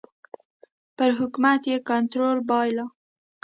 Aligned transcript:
پر 0.97 1.09
حکومت 1.19 1.61
یې 1.71 1.77
کنټرول 1.89 2.37
بایله. 2.49 2.85